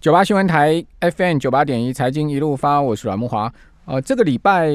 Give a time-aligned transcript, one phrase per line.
[0.00, 0.82] 九八新闻台
[1.14, 3.52] FM 九八点一财经一路发，我是阮木华。
[3.84, 4.70] 呃，这个礼拜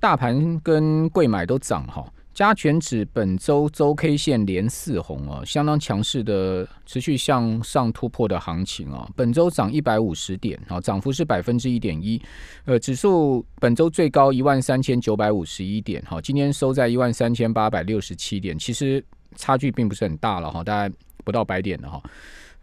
[0.00, 9.06] 大盘跟贵买都涨哈，加权指本周周 K 线连四红哦，相当强势的持续向上突破的行情啊。
[9.14, 12.18] 本周涨一百五十点啊，涨幅是百分之一点一。
[12.64, 19.04] 呃，指数本周最高一万三千九百五十一点哈，今天收在一万三千八百六十七点，其实
[19.36, 22.02] 差距并不是很大了哈，大概不到百点的哈。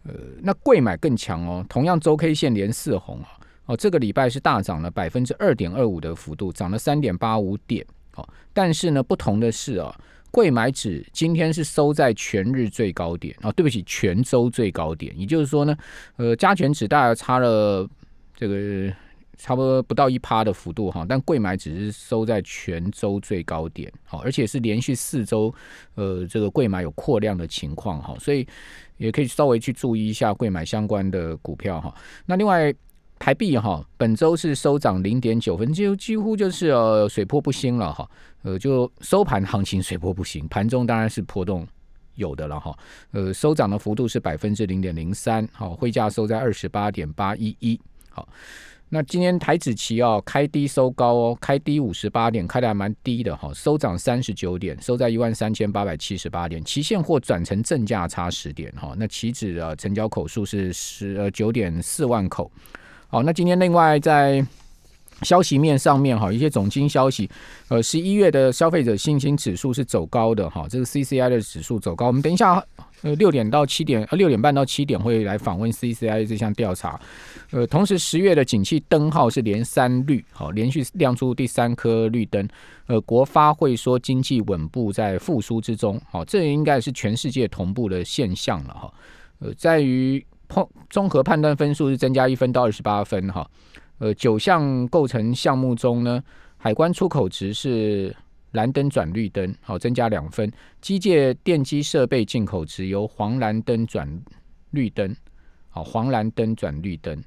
[0.04, 3.28] 呃，那贵买更强哦，同样周 K 线连四红啊，
[3.66, 9.94] 哦，这个礼拜是大涨了百分之二点二五的幅度，涨了三点八五点，哦，但是呢，不同的是啊，
[10.30, 15.76] 贵买指今天是收在全日最高点啊，对不起，全周最高点，也就是说呢，
[16.16, 17.88] 呃，加权指大概差了
[18.34, 18.92] 这个。
[19.42, 25.52] 差不多不到一趴的幅度哈，但贵买只是收在全周最高点，好，而且是连续四周，
[25.96, 28.46] 呃，这个贵买有扩量的情况哈，所以
[28.98, 31.92] 也可以稍微去注意一下贵买相关的股票哈。
[32.24, 32.72] 那另外
[33.18, 38.08] 台币哈，本周是收涨零点九分，就几乎就是呃水波不兴了哈，
[38.42, 41.66] 呃，就收盘行情水波不兴，盘中当然是波动
[42.14, 42.72] 有的了哈，
[43.10, 48.28] 呃，收涨的幅度是百分之零点零三，好，汇价收在二十八点八一一，好。
[48.94, 58.92] 那今天台指期哦开低收高哦，开低五十八点，开的还蛮低的哈，收涨三十九点，收在一万三千八百七十八点，期现货转成正价差十点哈。
[58.98, 62.52] 那期指啊成交口数是十呃九点四万口。
[63.08, 64.46] 好，那今天另外在
[65.22, 67.30] 消息面上面哈，一些总经消息，
[67.68, 72.62] 呃，十一月的消费者信心指数是走高的哈，这个 CCI 的指数走高，我们等一下。
[73.02, 76.98] 呃，六点到七点，呃，六点半到七点会来访问 CCI 这项调查。
[77.50, 82.48] 呃，同时十月的景气灯号是连三绿，好，连续亮出第三颗绿灯。
[82.86, 88.94] 呃，国发会说经济稳步在复苏之中，好，这应该是全世界同步的现象了哈。
[89.40, 90.24] 呃，在于
[90.88, 93.48] 综合判断分数是增加一分到二十八分哈。
[93.98, 96.22] 呃，九项构成项目中呢，
[96.56, 98.14] 海关出口值是。
[98.52, 100.50] 蓝灯转绿灯，好，增加两分。
[100.80, 104.08] 机械电机设备进口值由黄蓝灯转
[104.70, 105.14] 绿灯，
[105.68, 107.22] 好，黄蓝灯转绿灯。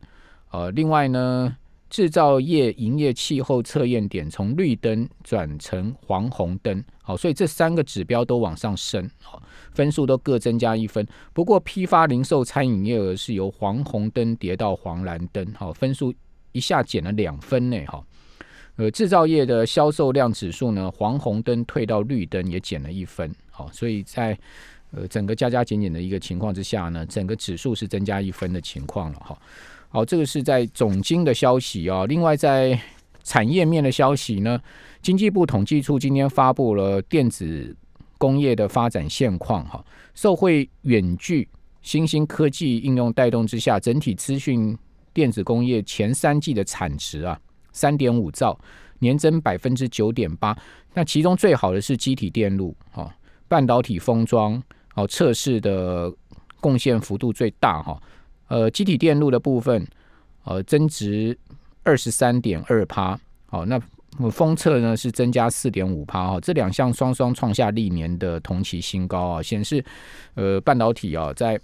[0.51, 1.55] 呃，另外呢，
[1.89, 9.41] 制造业营业气候测验点从绿灯转成黄红灯，好，所以这三个指标都往上升，好，
[9.73, 11.05] 分数都各增加一分。
[11.33, 16.13] 不过批发零售餐饮业额是由黄红灯跌到黄蓝灯，好，分数
[16.51, 18.03] 一下减了两分呢，哈。
[18.77, 24.37] 呃，制造业的销售量指数呢，黄红灯退到绿灯也减了一分，好，所以在
[24.91, 29.37] 呃整个加加减减的一个情况之下呢，整个指数是增加一分的情况了，哈，
[29.87, 32.05] 好，这个是在总经的消息啊。
[32.05, 32.77] 另外在
[33.23, 34.61] 产业面的消息呢，
[35.01, 37.73] 经济部统计处今天发布了电子
[38.17, 39.81] 工业的发展现况，哈，
[40.13, 41.47] 受惠远距
[41.81, 44.77] 新兴科技应用带动之下，整体资讯
[45.13, 47.39] 电子工业前三季的产值啊。
[47.75, 48.57] 三点五兆，
[48.99, 50.57] 年增百分之九点八。
[50.93, 53.13] 那其中最好的是机体电路，哈，
[53.49, 54.63] 半导体封装，
[54.95, 56.09] 哦，测试的
[56.61, 58.01] 贡献幅度最大，哈。
[58.47, 59.85] 呃，机体电路的部分，
[60.45, 61.37] 呃，增值
[61.83, 63.77] 二十三点二趴，好，那
[64.31, 69.83] 封测呢是增加四点五趴，哈，这两项双双创下历年的同期新高啊，显示
[70.35, 71.59] 呃半导体啊在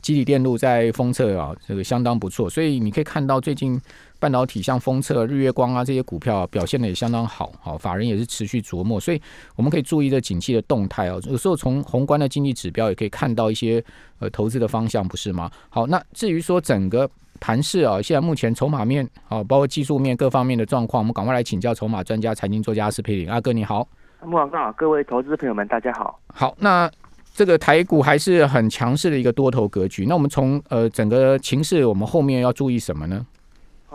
[0.00, 3.80] 机体电路在封测啊这个相当不错，所以你可以看到最近。
[4.18, 9.20] 半导体像封测、日月光啊这些股票表现的也相当好，好法人也是持续琢磨，所以
[9.56, 11.20] 我们可以注意这景气的动态哦。
[11.28, 13.82] 有时候从宏观的经济指标也可以看到一些
[14.18, 15.50] 呃投资的方向，不是吗？
[15.68, 23.86] 好，那至于说整个盘势啊，现在目前筹码面啊，包括技术面各方面的状况，我们赶快来请教筹码专家、财经作家施佩林阿哥，你好。
[24.24, 26.18] 木广好，各位投资朋友们，大家好。
[26.28, 26.90] 好，那
[27.34, 30.06] 这个台股还是很强势的一个多头格局。
[30.06, 33.24] 那我们从呃整个情势，我们后面要注意什么呢？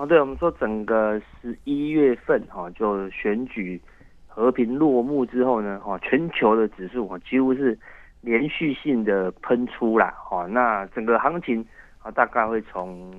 [0.02, 3.80] 哦，对，我们说整个十一月份哈，就选举
[4.26, 7.78] 和平落幕之后呢，哈，全球的指数哈几乎是
[8.20, 11.64] 连续性的喷出啦，哈，那整个行情
[12.02, 13.14] 啊大概会从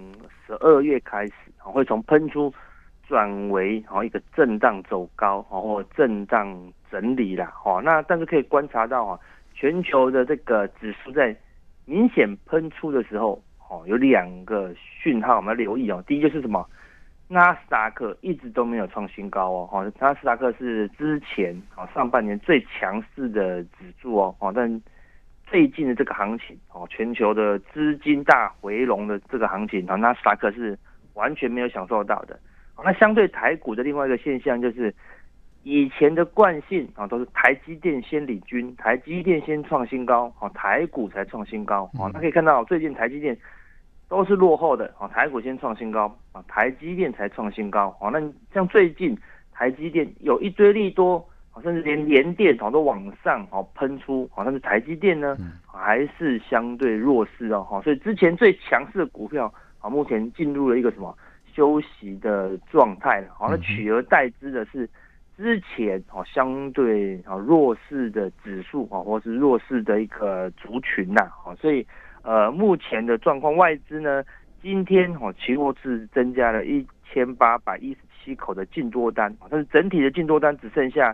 [0.45, 2.53] 十二月开始，会从喷出
[3.07, 6.53] 转为哦一个震荡走高，或震荡
[6.91, 9.21] 整理啦，哈，那但是可以观察到哈，
[9.55, 11.37] 全球的这个指数在
[11.85, 13.41] 明显喷出的时候。
[13.73, 16.05] 哦，有两个讯号我们要留意哦。
[16.07, 16.69] 第一就是什么？
[17.27, 19.69] 纳斯达克一直都没有创新高哦。
[19.73, 24.37] 哦，纳斯达克是之前哦上半年最强势的指数哦。
[24.41, 24.83] 哦，但
[25.47, 30.79] 最近的这个行情哦，全球的资金大回笼的这个行情啊，纳斯达克是
[31.15, 32.39] 完全没有享受到的。
[32.85, 34.95] 那相对台股的另外一个现象就是。
[35.65, 43.39] 以前的惯性啊，都是台积电先领军，台积电先创新高，哦，台股才创新高，哦，那可以看到最近台积电
[44.13, 48.11] 都是落后的啊，台股先创新高啊，台积电才创新高啊。
[48.11, 48.21] 那
[48.53, 49.17] 像最近
[49.51, 51.27] 台积电有一堆利多，
[51.63, 55.35] 甚至连连电好都往上啊喷出，好，但是台积电呢
[55.67, 59.51] 还是相对弱势哦，哈，所以之前最强势的股票
[59.81, 61.17] 啊，目前进入了一个什么
[61.51, 64.87] 休息的状态了，好，那取而代之的是
[65.39, 71.87] 之前哦相对啊弱势的指数啊，或是弱势的一个族群呐，啊，所以。
[72.23, 74.23] 呃，目前的状况，外资呢，
[74.63, 81.13] 今天哦，期货是增加了一千八百一十七口的净多单，但是整体的净多单只剩下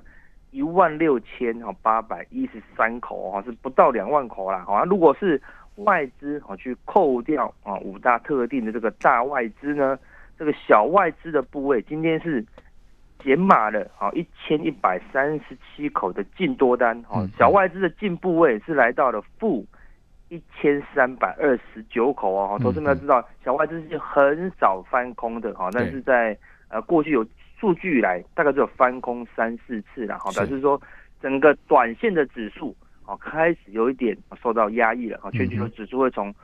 [0.51, 4.63] 一万六千哦八百一十三口哦，是不到两万口啦。
[4.67, 5.41] 好，如果是
[5.77, 9.99] 外资哦去扣掉啊五大特定的这个大外资呢，
[10.39, 12.45] 这个小外资的部位今天是
[13.25, 19.65] 减码了啊一千一百三十七口的净多单哦，小外资的净部位是来到了负。
[20.29, 26.37] 一千三百二十九口哦，投资们要知道，小外资是很少翻空的哈，但是在
[26.69, 27.27] 呃过去有
[27.59, 30.81] 数据以来，大概只有翻空三四次了哈，表示说
[31.23, 32.77] 整个短线的指数
[33.07, 36.35] 哦开始有一点受到压抑了哈，全球的指数会从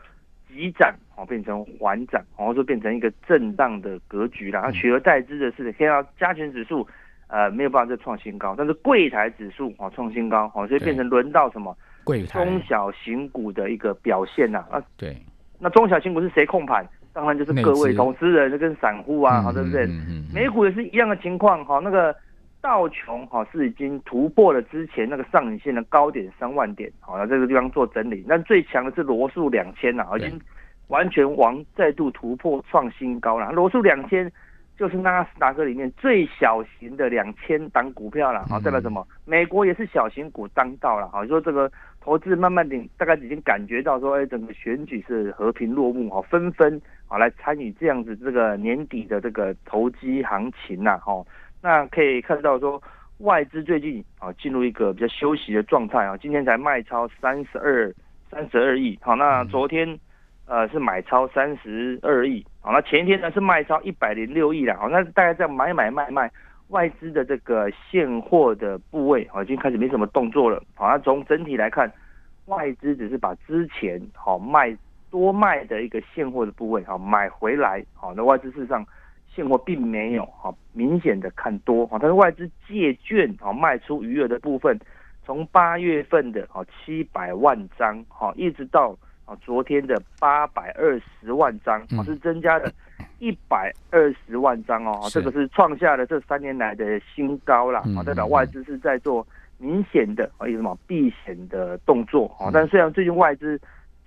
[0.49, 6.89] 急涨哦变成缓涨，然后说变成一个震荡的格局了，然后取而代之的是看到加权指数
[7.29, 11.77] 呃没有办法再创新高，但是柜台指数哦创新高哦，所以变成轮到什么？
[12.27, 15.17] 中小型股的一个表现呐啊，对，
[15.59, 16.87] 那中小型股是谁控盘？
[17.13, 19.87] 当然就是各位投资人跟散户啊，好对不对？
[20.35, 22.15] 美股也是一样的情况哈，那个
[22.61, 28.25] 道琼哈是已经突破了之前那个上影线的高点三万点，好，那这个地方做整理。
[28.27, 30.41] 那最强的是罗素两千呐，已经
[30.89, 33.51] 完全往再度突破创新高了。
[33.53, 34.31] 罗素两千。
[34.77, 39.07] 就是纳斯达克里面最小型的两千档股票了，好，代表什么？
[39.25, 41.71] 美国也是小型股当道了，好，说这个
[42.05, 46.79] 投资慢慢的大概已经感觉到说，哎，整个选举是和平落幕，哈，纷纷
[47.09, 51.25] 啊来参与这样子这个年底的这个投机行情呐，哈，
[51.63, 52.81] 那可以看到说
[53.21, 57.91] 外资最近啊进入一个比较休息的状态啊，今天才卖超三十二
[58.31, 59.99] 三十二亿，好，那昨天。
[60.47, 66.31] 呃，是买超三十二亿，好，那前一天呢是卖超一百零六亿了，好，那大概在买买卖卖，
[66.75, 71.89] 外资的这个现货的部位，啊，已经开始没什么动作了，好，那从整体来看，
[72.47, 74.77] 外资只是把之前好卖
[75.09, 78.85] 多卖的一个现货的部位，好买回来，好，那外资事实上
[79.29, 84.77] 现货并没有好明显的看多，好，但是外资借券好卖出余额的部分，
[85.25, 88.97] 从八月份的好七百万张，好，一直到。
[89.25, 92.71] 啊，昨天的八百二十万张啊，是增加了
[93.19, 99.27] 一百二十万张哦，这个是创下了这三年来的新高了啊，代表外资是在做
[99.59, 102.51] 明显的啊，有什么避险的动作啊？
[102.53, 103.59] 但虽然最近外资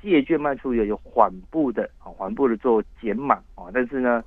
[0.02, 4.24] 借券卖出也有缓步的啊，缓步的做减码啊，但是呢，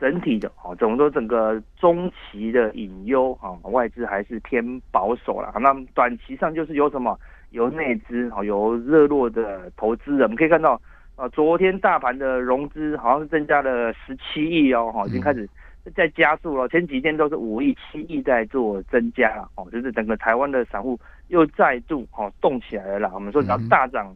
[0.00, 5.54] 整体的啊，总说整个中期的隐忧啊，外资还是偏保守了。
[5.60, 7.16] 那短期上就是有什么？
[7.54, 10.80] 由内资哦，由热络的投资人，我们可以看到，
[11.14, 15.48] 啊，昨天大盘的融资好像是增加了十七亿哦，哈，已经开始
[15.94, 16.68] 在加速了。
[16.68, 20.98] 前几天都是五亿、七亿在做增加了，哦，就是整个台湾的散户
[21.28, 23.10] 又再度哦动起来了啦。
[23.14, 24.12] 我们说只要大涨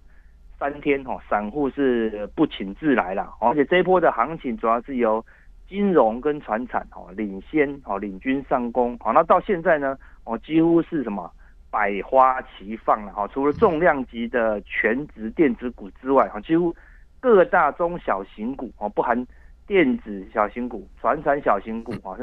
[0.58, 5.25] 三天，哦，散户是不请自来了，而且这一波的行情主要是由
[5.68, 11.30] 金融跟船产哦领先哦领军上攻，好，那到现在呢，哦几乎是什么？
[11.71, 16.75] 百花齐放了哈，除了重量级的全职电子股之外哈，几乎
[17.21, 19.27] 各大中小型股哦，不含
[19.67, 22.17] 电子小型股、传产小型股啊，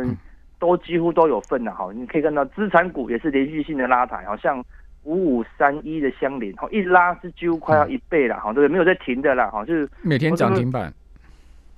[0.58, 1.92] 都几乎都有份了哈。
[1.94, 4.64] 你可以看到资产股也是连续性的拉抬，好像
[5.04, 8.70] 五五三一的相连，哈，一拉是几乎快要一倍了哈，对不对？
[8.70, 10.92] 没有在停的啦，哈，就是每天涨停板，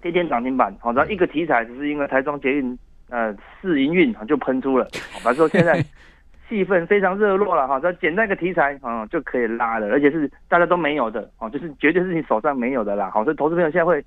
[0.02, 4.88] 天天涨停板，好，然后一个题材只是因为台中捷运呃试营运就喷出了，
[5.22, 5.84] 反正说现在。
[6.48, 13.10] 气氛非常热络了哈，只要简单一个题材啊就可以拉了，而且是大家都没有的哦，就是绝对是你手上没有的啦。
[13.14, 14.04] 好，所以投资朋友现在会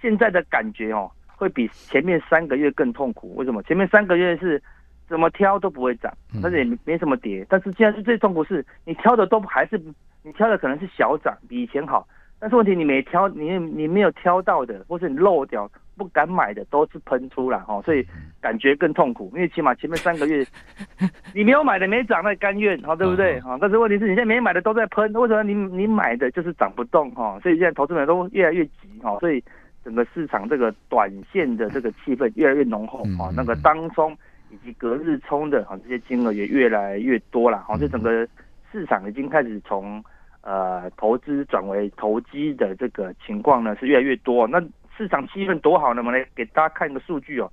[0.00, 3.34] 现在的感觉哦，会比前面三个月更痛苦。
[3.36, 3.62] 为什么？
[3.62, 4.62] 前面三个月是
[5.08, 9.80] 怎么挑都不会涨，但是也没什么跌，但是现在是最痛苦是，你挑的都还是
[10.22, 12.06] 你挑的可能是小涨，比以前好，
[12.38, 15.70] 但是问题你没挑，你你没有挑到的，或是你漏掉。
[15.98, 18.06] 不敢买的都是喷出了哈，所以
[18.40, 20.46] 感觉更痛苦，因为起码前面三个月
[21.34, 23.58] 你没有买的没涨，那甘愿哈，对不对哈？
[23.60, 27.38] 但是问题是你现在没买的都在喷，为什么你你买的就是涨不动哈？
[27.42, 29.42] 所以现在投资者都越来越急哈，所以
[29.84, 34.16] 整个市场这个短线的这个气氛越来越浓厚哈，那个当冲
[34.50, 38.26] 以及隔日冲的哈这些金额也越来越多了哈，所以整个
[38.70, 40.02] 市场已经开始从。
[40.42, 44.46] 呃，投资转为投机的这个情况呢是越来越多。
[44.46, 44.62] 那
[44.98, 46.02] 市场气氛多好呢？
[46.02, 47.50] 我们来给大家看一个数据哦，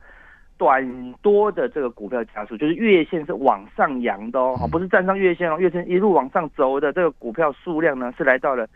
[0.58, 8.68] 短多的这个股票加速，就是月线是往上扬的哦，不是站上月线哦，月线一路往上走的这个股票数量呢是来到了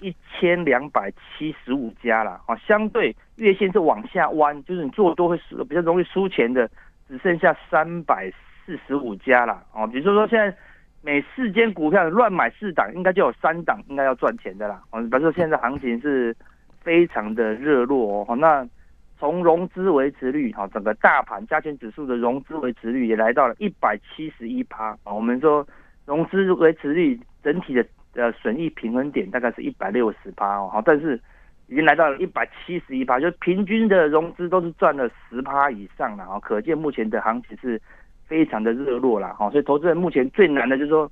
[0.00, 6.66] 一千两百七十五家了啊，相对月线是往下弯，就是你做多会输比较容易输钱的，
[7.06, 8.32] 只剩下三百
[8.64, 10.56] 四十五家了哦，比如说现在。
[11.06, 14.80] 每四间股票乱买四档，应该就有三档应该要赚钱的啦。
[14.90, 16.34] 哦，比如说现在行情是
[16.84, 18.36] 非常的热络哦。
[18.36, 18.64] 那
[19.18, 25.12] 从融资维持率哈，整个大盘加权指数的融资维持率也来到了一百七十一趴啊。
[25.12, 25.66] 我们说
[26.06, 30.68] 融资维持率整体的呃损益平衡点大概是一百六十趴哦。
[30.72, 31.20] 好，但是
[31.66, 36.38] 已经来到了一百七十一趴，就平均的融资都是赚了十趴以上了啊。
[36.38, 37.80] 可见目前的行情是。
[38.26, 41.08] 非常的热络啦，哈，所以投资人目前最难的就是说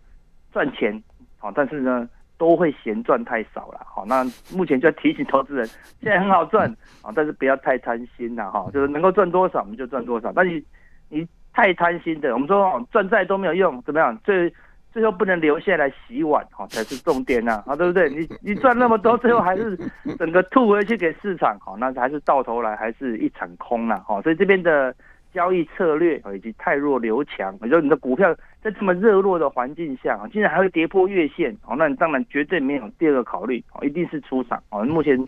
[0.51, 1.01] 赚钱，
[1.37, 2.09] 好，但是呢
[2.43, 5.65] 都会嫌赚太少了，好，那目前就要提醒投资人，
[6.03, 6.69] 现在很好赚，
[7.01, 10.61] 啊，但是不要太贪心了，哈，就是能够赚多少我们就赚多少，但你
[11.09, 14.19] 你太贪心的，我们说哦赚再多没有用，怎么样？
[14.25, 14.53] 最
[14.93, 18.11] 最后不能留下来洗碗，哈，才是重点呐，啊，对不对？
[18.11, 19.79] 你你赚那么多，最后还是
[20.19, 24.93] 整个吐回去给市场，好，那还是到头来还是一场空了，哈，所以这边的。
[25.33, 34.85] 交易策略以及太弱留强，也就是你的股票在这么热络的环境下啊，竟然还会跌破月线哦，那你当然绝对没有第二个考虑哦，一定是出场哦。
[34.85, 35.19] 目前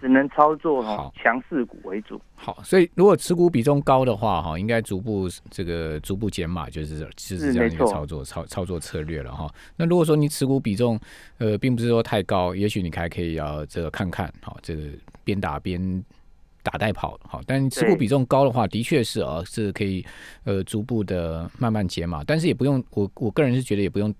[0.00, 2.20] 只能操作哦强势股为主。
[2.34, 9.50] 好，所以如果持股比重高的话哈，应该逐步这个逐步减码，就是就是这样一个操作操操作策略了哈。
[9.76, 10.98] 那如果说你持股比重
[11.38, 14.82] 呃并不是说太高，也许你还可以要这个看看好这个
[15.24, 16.04] 边打边。
[16.64, 20.04] 打带跑好，但持股比重高的话，的确是啊，是可以
[20.44, 24.12] 呃逐步的慢慢减码，但是也不用我我个人是觉得也不用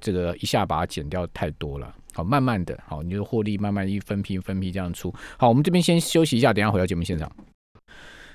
[0.00, 5.12] 这个一下把它减掉太多了，好，慢慢的，好，你就获利慢慢一分批分批这样出。
[5.36, 7.30] 好，我们这边先休息一下，等下回到节目现场。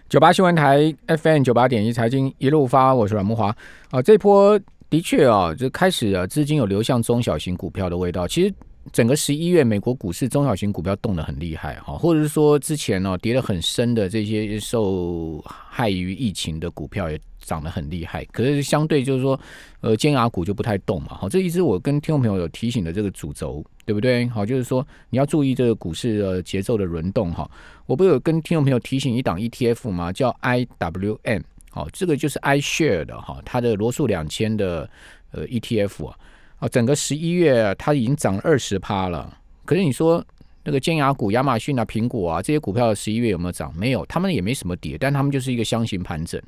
[0.09, 3.55] 九八新闻台 FM 九八点一财经一路发，我是阮木华
[3.89, 4.59] 啊，这波
[4.89, 8.53] 的确啊，就开始啊，资金有流向中小型股票的味道，其实。
[8.93, 18.23] 整个十一月，美国股市中小型股票动得很厉害哈，或者是说之前呢跌得很深的这些受害于疫情的股票也涨得很厉害。
[18.25, 19.39] 可是相对就是说，
[19.81, 21.09] 呃，尖牙股就不太动嘛。
[21.09, 24.27] 好，这一直我跟听众朋友有提醒的这个主轴，对不对？
[24.29, 27.49] 好，就是说你要注意这个股市的节奏的轮动哈。
[27.87, 30.13] 我不有跟听众朋友提醒一档 ETF 吗？
[30.13, 34.87] 叫 IWM，好，这个就是 iShare 的哈，它的罗素两千的
[35.31, 36.17] 呃 ETF 啊。
[36.57, 39.37] 啊，整个十一月它已经涨二十趴了。
[39.65, 40.23] 可是你说
[40.63, 43.73] 那个尖牙股，亚马逊啊、苹果啊这些股票，十一月有没有涨？
[43.75, 46.41] 没有，他们也没什么跌，但他们就是一个箱型盘整。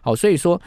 [0.00, 0.60] 好，所以说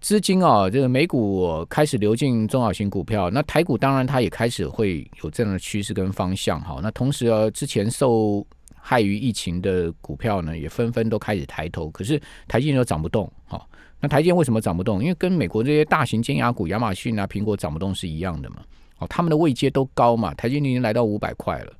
[0.00, 6.60] 资金啊，这个美股开始流进中小型股票，那台股当然它也开始会有这样的趋势跟方向。
[6.60, 8.46] 好，那同时啊，之前受
[8.86, 13.30] 害于疫情的股票呢，也纷纷都开始抬头，可是台积电又涨不动。
[13.46, 13.66] 好。
[14.00, 15.00] 那台积电为什么涨不动？
[15.02, 18.56] 因为跟美国这些大型尖牙股，亚马逊啊、苹果涨不动是一样的嘛。
[18.98, 20.34] 哦，他们的位阶都高嘛。
[20.34, 21.72] 台积电已经来到五百块了，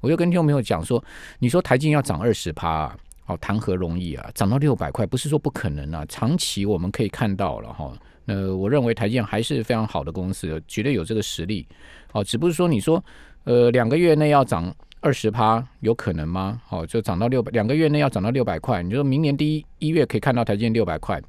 [0.00, 1.02] 我就跟听众朋友讲说，
[1.38, 4.30] 你说台积要涨二十趴，哦，谈何容易啊？
[4.34, 6.04] 涨到六百块，不是说不可能啊。
[6.06, 7.90] 长期我们可以看到了哈。
[8.26, 11.66] 那我认为台积电还是非常好的公司，绝对有这个实力。
[12.12, 13.02] 哦，只不过说你说，
[13.44, 16.60] 呃，两个月内要涨二十趴，有可能吗？
[16.68, 21.20] 哦，就涨到六百，两个月内要涨到六百块，你就说明年第一一月可以看到台积电六百块？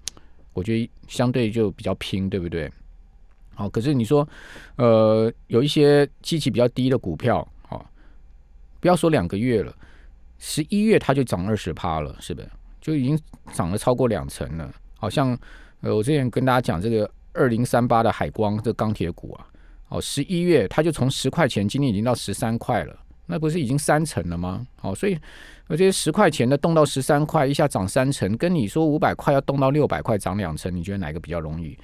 [0.53, 2.69] 我觉得相对就比较拼，对不对？
[3.55, 4.27] 好，可是你说，
[4.75, 7.89] 呃，有一些机器比较低的股票，好，
[8.79, 9.73] 不要说两个月了，
[10.39, 12.49] 十一月它就涨二十趴了，是不是？
[12.81, 13.17] 就已经
[13.53, 14.69] 涨了超过两成了。
[14.97, 15.37] 好像，
[15.79, 19.47] 呃，我之前跟大家讲这个二零三八的海光这钢铁股啊，
[19.89, 24.65] 哦，十一月它就从十块钱，今天已经到十三块了，那不是已经三成了吗？
[24.77, 25.17] 好，所以。
[25.67, 31.77] 而且十块钱的动到十三块，一下涨三成，跟你说五百块要动到六百块涨两成，你觉得哪个比较容易？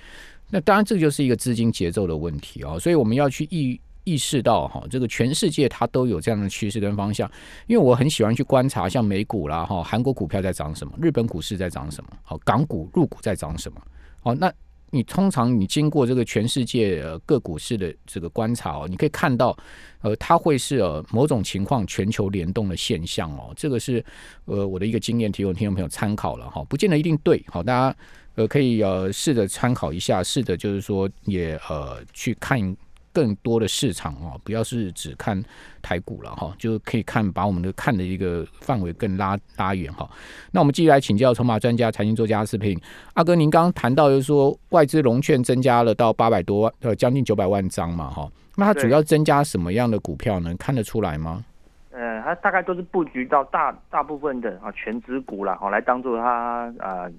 [0.50, 2.78] 那当然，这就是一个资金节奏的问题哦。
[2.78, 7.32] 所以我们要去意意识到哈，这个全世界它都有这样的趋势跟方向。
[7.66, 13.82] 因为我很喜欢去观察，像美股啦哈，韩国股票在涨什么，日本股市在涨什么，好，港股入股在涨什么，
[14.20, 14.52] 好，那。
[14.92, 19.58] 你通常你经过这个全世界呃各股市的这个观察哦，你可以看到，
[20.02, 23.54] 呃，它会是呃某种情况全球联动的现象哦。
[23.56, 24.04] 这个是
[24.46, 27.98] 呃我的一个经验，提供听众朋友参考了哈，不见得一定对，好，大家
[28.36, 32.76] 呃可以呃试着参考一下，试着就是说也呃去看。
[33.18, 35.44] 更多的市场哦，不要是只看
[35.82, 40.08] 台股了哈，就可以看把我们的看的一个范围更拉拉远哈。
[40.52, 42.80] 那我们继续来请教筹码专家、财经作家视频
[43.16, 48.30] 阿哥，您刚刚谈到就是说外资融券增加了到八百多万，呃，将近九百万张嘛哈。
[48.56, 50.56] 那它主要增加什么样的股票呢？
[50.60, 51.44] 看得出来吗？
[51.90, 57.12] 呃，它大概都是布局到大大部分的啊全指股啦，哦，来当做它呃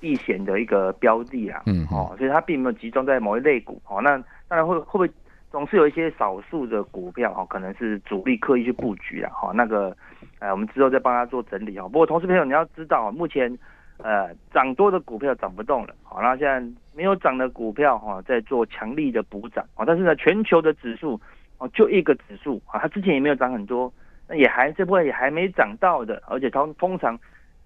[0.00, 4.16] 避险的一个标的啦，嗯哦，所以它并没有集中在某一类股，哦，那
[4.48, 5.10] 当然会会不会
[5.56, 9.96] 总是有一些少数的股票哈，可能是主力刻意去布局了，哈，那个
[10.38, 11.88] 呃，我们之后再帮他做整理哈。
[11.88, 13.50] 不过，同事朋友你要知道，目前
[13.96, 16.62] 呃涨多的股票涨不动了，好，那现在
[16.94, 21.18] 没有涨的股票哈，在做强力的补涨啊，但是呢，全球的指数
[21.56, 23.90] 哦，就一个指数啊，它之前也没有涨很多，
[24.28, 27.18] 那也还这部分也还没涨到的，而且通通常。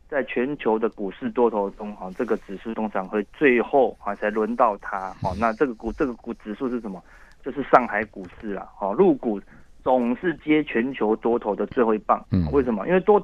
[0.09, 7.01] 在全球的股市多头中，哈，这个指数通常会最后啊才轮到它，哦，那这个股这个股指数是什么？
[7.45, 9.41] 就是上海股市啦，哦，入股
[9.83, 12.87] 总是接全球多头的最后一棒，嗯，为什么？
[12.87, 13.19] 因为多，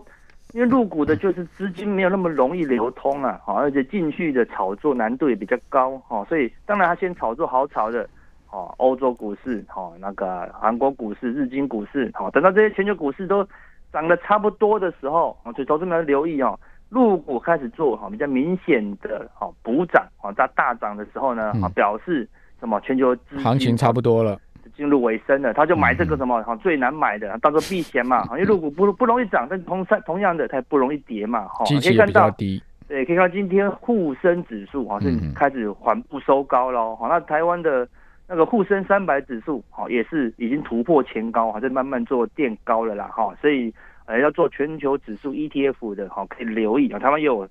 [0.52, 8.08] 因为入股的就是资金没有那么容易流通啊，好，而且进去的炒作难度也比较高，哦，所以当然他先炒作好炒的，
[8.50, 13.46] 哦，欧洲股市，哦，那个韩国股市、日经股市，好，等到这些全球股市都
[13.92, 16.58] 涨得差不多的时候，哦，所以投资们要留意哦。
[16.88, 22.26] 入股开始做哈比较明显的哈补涨啊在大涨的时候呢哈表示
[22.60, 24.38] 什么全球行情差不多了
[24.76, 31.64] 进入尾声了，他就买这个什么哈最难买的当做避险嘛， 因为入股不不容易涨，但同同样的它也不容易跌嘛哈。
[31.64, 36.94] 可以看到低，对，可以看到今天沪深指数哈是开始缓步收高喽。
[36.96, 37.88] 好，那台湾的
[38.28, 43.72] 那个沪深三百指数好也是已经突破前高，哈在慢慢做垫高了啦哈，所以。
[44.08, 46.98] 呃，要做全球指数 ETF 的哈，可以留意啊。
[47.00, 47.44] 台湾有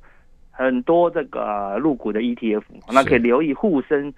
[0.51, 2.61] 很多这个入股的 ETF，
[2.93, 4.13] 那可以留意沪深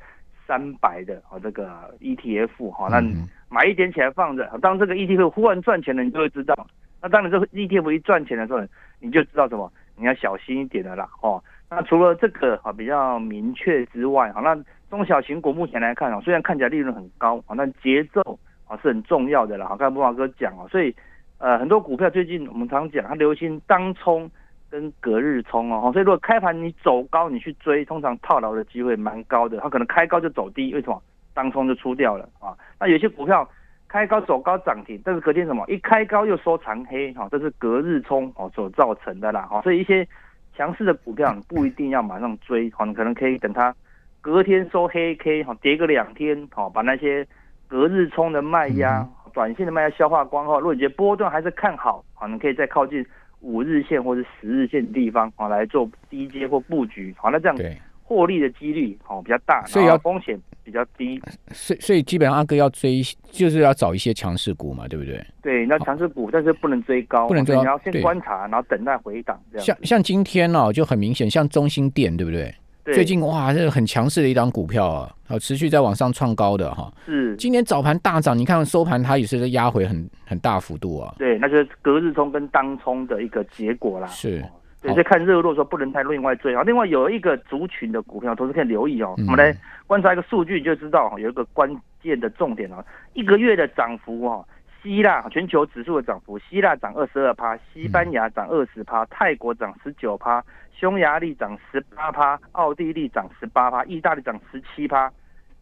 [0.48, 2.88] 三百的啊这个 ETF 哈。
[2.89, 3.01] 那
[3.50, 6.56] 买一点起来放着，当这个 ETF 忽然赚钱了，你就会知道。
[7.01, 8.62] 那当你，这个 ETF 一赚钱的时候，
[9.00, 11.08] 你就知道什么，你要小心一点的啦。
[11.22, 14.58] 哦，那除了这个啊比较明确之外，哈，那
[14.89, 19.68] 中小型股目前来看啊，虽然看起来利润很高啊，但节奏啊是很重要的啦。
[19.68, 20.96] 好，刚才木华哥讲啊，所以。
[21.39, 24.27] 呃，很多股票最近我们常讲，它流行当冲
[24.70, 29.60] 跟隔日冲哦，所以如果开盘你走高，你去追，通常套牢的机会蛮高的。
[29.60, 31.01] 它可能开高就走低，为什么？
[31.34, 32.58] 当冲就出掉了啊。
[32.80, 33.48] 那有些股票
[33.88, 35.64] 开高走高涨停，但是隔天什么？
[35.68, 39.62] 一开高又收长黑，哈，这是隔日冲哦所造成的啦，哈。
[39.62, 40.08] 所以一些
[40.56, 43.74] 强势的股票你不一定要马上追，哈，你可能可以等它
[44.22, 47.25] 隔天收黑 K，哈，跌个两天，哈，把那些
[47.68, 49.08] 隔日冲的卖压。
[49.34, 53.06] 短线的卖压消化光后，如果你觉得波段还是看好，好，你可以再靠近
[53.42, 57.58] 五日线或者十日线的地方，啊来做低阶或布局，好，那这样
[58.04, 61.22] 获利的几率好比较大，所以要风险比较低。
[61.52, 65.22] 所以所以基本上阿哥要追，就是要找一些强势股嘛，对不对？
[65.42, 69.66] 对，那强势股，但是不能追高，不能追高，你要先观察，然后等待回档这样。
[69.66, 72.54] 像像今天哦，就很明显，像中心店，对不对？
[72.94, 76.92] 最近哇，这个很强势的一档股票啊，好持续在往上创高的哈。
[77.06, 81.14] 是，今天早盘大涨，你看收盘它也是压回很很大幅度啊。
[81.18, 84.08] 对，那就是隔日冲跟当冲的一个结果啦。
[84.08, 84.42] 是，
[84.82, 86.64] 对，所以看热络说不能太另外追啊。
[86.64, 89.16] 另外有一个族群的股票，同时可以留意哦。
[89.18, 91.70] 我们来观察一个数据，就知道有一个关
[92.02, 94.46] 键的重点哦，一个月的涨幅哦。
[94.88, 100.42] 希腊全球指数的涨幅，希腊涨二十二趴，西班牙涨二十趴，泰国涨十九趴。
[100.72, 105.12] 匈牙利涨十八趴，奥地利涨十八趴，意大利涨十七趴。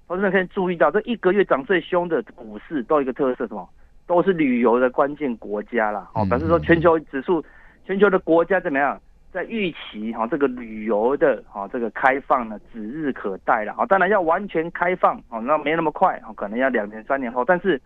[0.07, 3.67] 投资人可以注意到，这一个月涨最凶的股市都有一个特色，什么？
[4.05, 6.07] 都是旅游的关键国家啦。
[6.13, 7.43] 哦，表示说全球指数，
[7.83, 9.01] 全球的国家怎么样？
[9.31, 13.73] 在预期哈，这个旅游的哈这个开放呢，指日可待了。
[13.73, 17.43] 好，当然要完全开放哦，那没那么快哦，可能要两年三年后。
[17.43, 17.81] 但是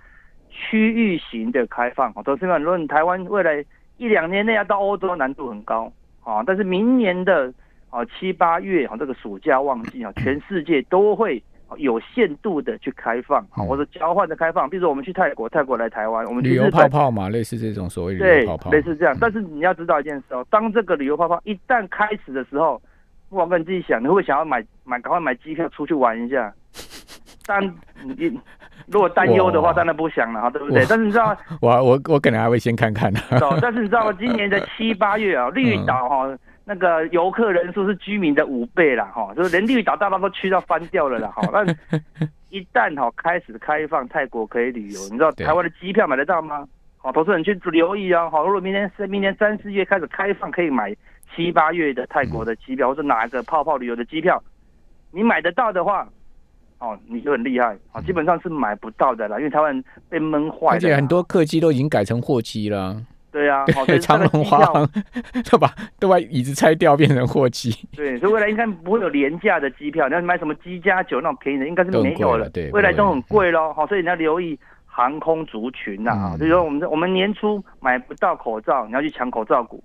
[0.49, 3.63] 区域型的开放，投资人论台湾未来
[3.97, 5.91] 一两年内要到欧洲，难度很高。
[6.23, 7.51] 啊，但是明年的
[7.89, 11.41] 啊七八月啊这个暑假旺季啊， 全世界都会
[11.77, 19.15] 有限度的去开放啊，或者交换的开放，比如说我们去泰国，泰国来台湾，我们旅游泡泡嘛，类似这种所谓旅游泡泡，类似这样。
[19.19, 22.79] 但是你要知道一件事哦，当这个旅游泡泡一旦开始的时候，
[23.29, 26.53] 不管跟你自己想，你会不会想要买买赶快买机票出去玩一下？
[27.47, 27.63] 但
[28.03, 28.39] 你
[28.87, 30.85] 如果担忧的话，当然不想了哈，对不对？
[30.89, 33.19] 但是你知道， 我我我可能还会先看看的。
[33.61, 34.13] 但是你知道吗？
[34.19, 41.41] 今年的七八月啊，绿岛哈那个游客人数是居民的五倍了哈，就是连绿岛大巴都去到翻掉了啦哈。
[41.51, 41.65] 那
[42.49, 46.67] 一旦哈开始开放泰国可以旅游，你知道台湾的机票买得到吗？
[46.97, 48.29] 好，投资人去留意啊。
[48.29, 50.95] 好，如果明年是明年三四月开始开放，可以买
[51.35, 54.41] 七八月的泰国的机票，或者哪一个泡泡旅游的机票，
[55.11, 56.07] 你买得到的话。
[56.79, 58.01] 哦，你就很厉害啊！
[58.01, 60.73] 基本上是买不到的啦，因为台湾被闷坏了。
[60.73, 63.01] 而且很多客机都已经改成货机了。
[63.31, 63.63] 对啊，
[64.01, 64.89] 长龙华航
[65.51, 67.69] 都把都把椅子拆掉变成货机。
[67.95, 70.07] 对，所以未来应该不会有廉价的机票。
[70.07, 72.49] 你要买什么机加酒那种便宜的，应该是没有了。
[72.49, 73.71] 对，未来都很贵喽。
[73.73, 79.83] 好，所以你要留意航空族群呐、啊，嗯就是说我们我们年初买不到口罩，你要去抢口罩股，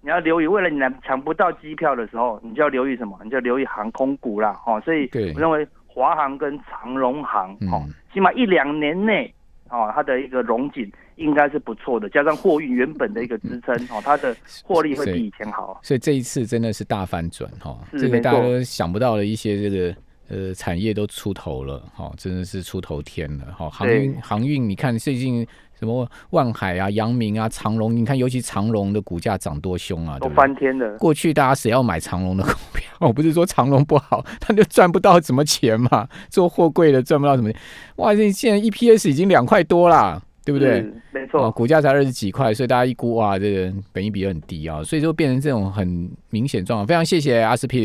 [0.00, 3.16] 你要留意，为了你抢不到机票的时候，你就要留意什么？
[3.22, 9.32] 你就要留意航空股啦，哦，所以我认为华航跟长荣航，哦嗯，起码一两年内，
[9.70, 15.78] 哦，它的一个融景应该是不错的，加上货运原本的一个支撑，哦， 它的获利会比以前好。
[15.82, 19.96] 所以这一次真的是大反转哈，哦这个大家都想不到的一些这个
[20.28, 23.70] 呃产业都出头了哈，真的是出头天了哈。
[23.70, 25.46] 航运航运，你看最近
[25.78, 30.28] 什么万海啊、阳明啊、长隆，你看尤其长隆的股价涨多凶啊，都？
[30.30, 32.84] 翻天了，过去大家谁要买长隆的股票？
[33.00, 37.60] 我不是说长隆不好， 他就赚不到什么钱嘛，做货柜的赚不到什么钱。
[37.96, 40.76] 哇，这现在 EPS 已经两块多啦，对不对？
[40.76, 40.94] 是？
[41.12, 46.86] 没哦，错，股价才二十几块，所以大家一估哇，这个本益比很低啊，所以就变成这种很明显状况。
[46.86, 47.82] 非常谢谢阿司匹林。